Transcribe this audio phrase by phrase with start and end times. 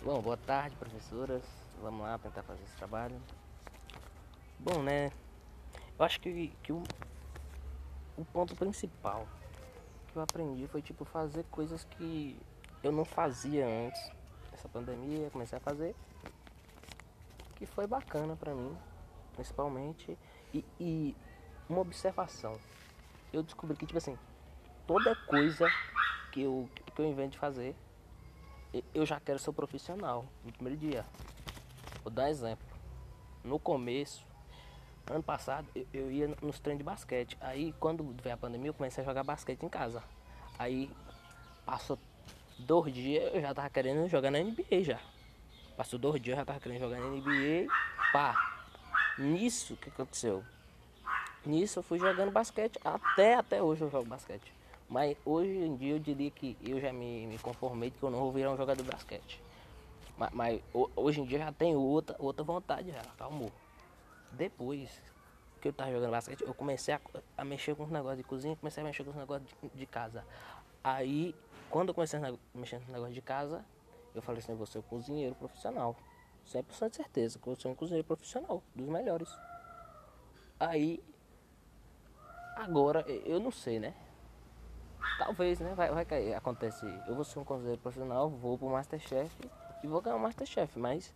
[0.00, 1.42] Bom, boa tarde, professoras.
[1.82, 3.20] Vamos lá tentar fazer esse trabalho.
[4.56, 5.10] Bom, né?
[5.98, 6.84] Eu acho que, que o,
[8.16, 9.26] o ponto principal
[10.06, 12.40] que eu aprendi foi tipo fazer coisas que
[12.80, 14.00] eu não fazia antes.
[14.52, 15.96] Essa pandemia, comecei a fazer.
[17.56, 18.78] Que foi bacana pra mim,
[19.34, 20.16] principalmente.
[20.54, 21.16] E, e
[21.68, 22.56] uma observação.
[23.32, 24.16] Eu descobri que, tipo assim,
[24.86, 25.66] toda coisa
[26.30, 27.74] que eu, que eu invento de fazer,
[28.94, 31.04] eu já quero ser profissional no primeiro dia.
[32.02, 32.66] Vou dar exemplo.
[33.44, 34.24] No começo,
[35.10, 37.36] ano passado, eu, eu ia nos treinos de basquete.
[37.40, 40.02] Aí, quando veio a pandemia, eu comecei a jogar basquete em casa.
[40.58, 40.90] Aí,
[41.64, 41.98] passou
[42.58, 44.98] dois dias, eu já tava querendo jogar na NBA já.
[45.76, 47.72] Passou dois dias, eu já tava querendo jogar na NBA.
[48.12, 48.34] Pá.
[49.18, 50.44] Nisso, o que aconteceu?
[51.44, 52.78] Nisso, eu fui jogando basquete.
[52.84, 54.57] Até, até hoje eu jogo basquete.
[54.88, 58.20] Mas hoje em dia eu diria que eu já me, me conformei que eu não
[58.20, 59.42] vou virar um jogador de basquete.
[60.16, 60.60] Mas, mas
[60.96, 63.52] hoje em dia já tenho outra, outra vontade já, calmou.
[64.32, 65.00] Depois
[65.60, 67.00] que eu tava jogando basquete, eu comecei a,
[67.36, 69.86] a mexer com os negócios de cozinha, comecei a mexer com os negócios de, de
[69.86, 70.24] casa.
[70.82, 71.34] Aí,
[71.68, 73.64] quando eu comecei a mexer com os negócios de casa,
[74.14, 75.96] eu falei assim, eu vou ser um cozinheiro profissional.
[76.46, 79.28] 100% de certeza que eu vou ser um cozinheiro profissional, dos melhores.
[80.58, 81.02] Aí,
[82.56, 83.94] agora, eu não sei, né?
[85.18, 85.74] Talvez, né?
[85.74, 86.32] Vai, vai cair.
[86.34, 89.30] Acontece, eu vou ser um cozinheiro profissional, vou pro Masterchef
[89.82, 90.78] e vou ganhar o Masterchef.
[90.78, 91.12] Mas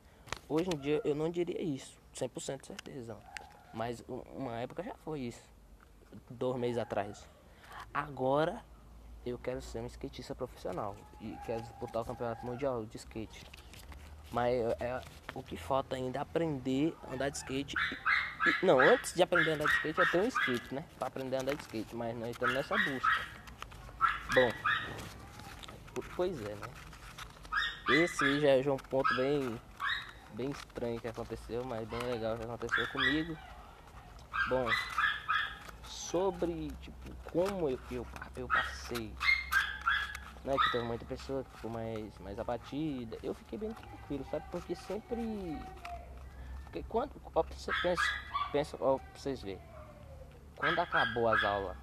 [0.49, 3.17] hoje em dia eu não diria isso, 100% de certeza.
[3.73, 5.43] Mas uma época já foi isso,
[6.29, 7.27] dois meses atrás.
[7.95, 8.61] Agora
[9.25, 13.47] eu quero ser um skatista profissional e quero disputar o campeonato mundial de skate.
[14.33, 15.01] Mas é, é
[15.33, 17.77] o que falta ainda é aprender a andar de skate.
[18.47, 20.85] E, não, antes de aprender a andar de skate, eu tenho um skate, né?
[20.99, 23.42] Para aprender a andar de skate, mas nós estamos nessa busca.
[24.35, 24.51] Bom,
[26.17, 26.67] pois é, né?
[27.91, 29.61] Esse já é um ponto bem,
[30.33, 33.37] bem estranho que aconteceu, mas bem legal que aconteceu comigo.
[34.49, 34.67] Bom,
[35.85, 39.13] sobre tipo, como eu, eu, eu passei,
[40.45, 40.57] né?
[40.65, 43.19] Que teve muita pessoa que ficou mais, mais abatida.
[43.23, 44.47] Eu fiquei bem tranquilo, sabe?
[44.51, 45.61] Porque sempre.
[46.65, 47.11] Porque quando.
[47.35, 48.03] Ó, você pensa,
[48.51, 49.61] pensa ó, pra vocês verem.
[50.57, 51.77] Quando acabou as aulas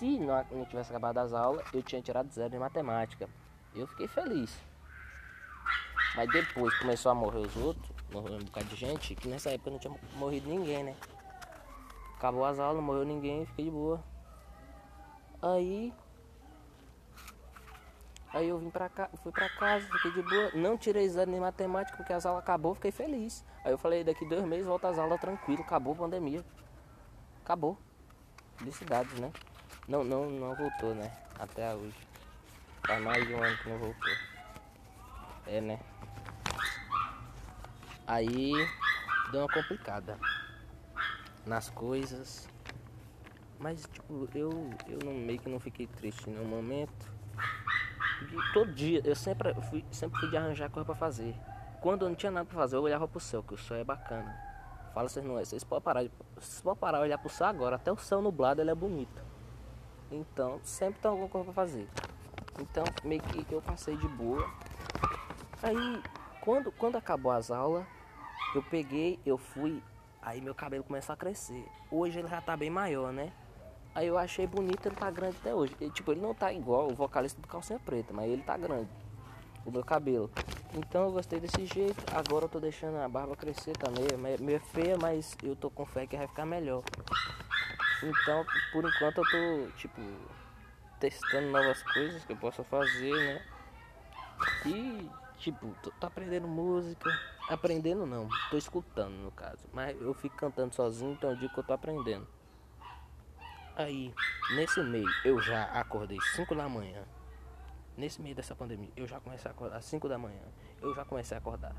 [0.00, 3.28] se não, tivesse acabado as aulas, eu tinha tirado zero em matemática.
[3.74, 4.58] Eu fiquei feliz.
[6.16, 9.70] Mas depois começou a morrer os outros, morreu um bocado de gente, que nessa época
[9.70, 10.96] não tinha morrido ninguém, né?
[12.16, 14.02] Acabou as aulas, não morreu ninguém, fiquei de boa.
[15.42, 15.92] Aí.
[18.32, 20.50] Aí eu vim pra cá, fui pra casa, fiquei de boa.
[20.54, 23.44] Não tirei exame em matemática porque as aulas acabou, fiquei feliz.
[23.62, 26.42] Aí eu falei, daqui dois meses volta as aulas tranquilo, acabou a pandemia.
[27.44, 27.76] Acabou.
[28.56, 29.30] Felicidades, né?
[29.90, 31.10] Não, não, não voltou, né?
[31.36, 31.96] Até hoje.
[32.86, 34.12] Faz mais de um ano que não voltou.
[35.48, 35.80] É, né?
[38.06, 38.52] Aí
[39.32, 40.16] deu uma complicada
[41.44, 42.48] nas coisas.
[43.58, 47.12] Mas tipo, eu, eu não, meio que não fiquei triste no momento.
[48.30, 51.34] E todo dia, eu sempre fui, sempre fui de arranjar coisa pra fazer.
[51.80, 53.82] Quando eu não tinha nada pra fazer, eu olhava pro céu, que o céu é
[53.82, 54.38] bacana.
[54.94, 56.04] Fala vocês não é, vocês podem parar,
[56.36, 59.30] vocês podem parar e olhar pro céu agora, até o céu nublado ele é bonito.
[60.10, 61.88] Então, sempre tem alguma coisa pra fazer.
[62.58, 64.48] Então, meio que eu passei de boa.
[65.62, 66.02] Aí,
[66.40, 67.84] quando, quando acabou as aulas,
[68.54, 69.82] eu peguei, eu fui,
[70.20, 71.64] aí meu cabelo começou a crescer.
[71.90, 73.32] Hoje ele já tá bem maior, né?
[73.94, 75.74] Aí eu achei bonito, ele tá grande até hoje.
[75.94, 78.88] Tipo, ele não tá igual o vocalista do Calcinha Preta, mas ele tá grande.
[79.64, 80.30] O meu cabelo.
[80.74, 82.02] Então eu gostei desse jeito.
[82.14, 84.06] Agora eu tô deixando a barba crescer também.
[84.06, 86.82] Tá meio feia, mas eu tô com fé que vai ficar melhor.
[88.02, 90.00] Então, por enquanto eu tô, tipo,
[90.98, 93.42] testando novas coisas que eu possa fazer, né?
[94.66, 97.10] E, tipo, tô, tô aprendendo música.
[97.48, 99.58] Aprendendo não, tô escutando no caso.
[99.72, 102.26] Mas eu fico cantando sozinho, então eu digo que eu tô aprendendo.
[103.76, 104.14] Aí,
[104.54, 107.02] nesse meio, eu já acordei 5 da manhã.
[107.96, 110.42] Nesse meio dessa pandemia, eu já comecei a acordar 5 da manhã.
[110.80, 111.74] Eu já comecei a acordar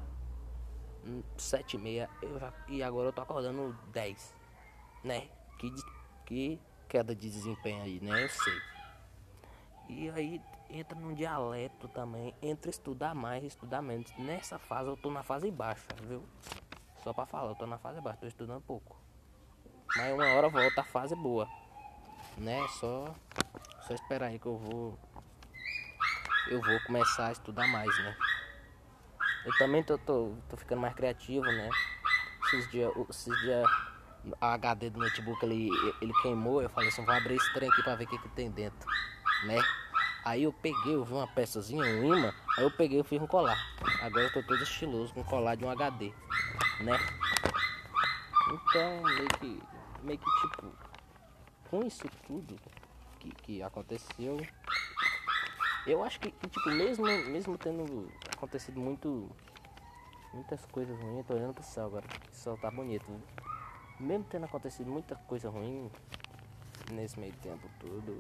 [1.38, 2.10] 7 e meia.
[2.22, 4.36] Eu já, e agora eu tô acordando 10.
[5.04, 5.30] Né?
[5.58, 5.72] Que
[6.26, 8.24] que queda de desempenho aí, né?
[8.24, 8.62] Eu sei.
[9.90, 14.12] E aí entra num dialeto também, entre estudar mais e estudar menos.
[14.18, 16.24] Nessa fase eu tô na fase baixa, viu?
[17.04, 18.96] Só pra falar, eu tô na fase baixa, tô estudando pouco.
[19.96, 21.48] Mas uma hora volta a fase boa.
[22.38, 22.66] Né?
[22.80, 23.14] Só
[23.88, 24.98] só esperar aí que eu vou
[26.48, 28.16] eu vou começar a estudar mais, né?
[29.46, 31.70] Eu também tô, tô, tô ficando mais criativo, né?
[32.46, 33.66] Esses dias, esses dias
[34.40, 35.70] a HD do notebook ele,
[36.02, 38.30] ele queimou, eu falei assim, vou abrir esse trem aqui pra ver o que, que
[38.30, 38.88] tem dentro,
[39.46, 39.58] né?
[40.24, 43.26] Aí eu peguei, eu vi uma peçazinha, um imã, aí eu peguei e fiz um
[43.26, 43.58] colar.
[44.02, 46.14] Agora eu tô todo estiloso com colar de um HD,
[46.82, 47.00] né?
[48.54, 49.64] Então, meio que,
[50.04, 50.72] meio que tipo,
[51.70, 52.56] com isso tudo
[53.20, 54.38] que, que aconteceu,
[55.88, 59.28] eu acho que, que, tipo, mesmo, mesmo tendo acontecido muito,
[60.32, 63.22] muitas coisas ruins, eu tô olhando pro céu agora, o céu tá bonito, viu?
[64.02, 65.92] Mesmo tendo acontecido muita coisa ruim
[66.92, 68.20] nesse meio tempo todo,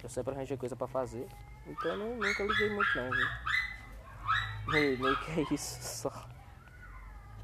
[0.00, 1.26] eu sempre arranjei coisa pra fazer,
[1.66, 3.26] então eu nunca liguei muito não, viu?
[5.00, 6.28] Meio que é isso só.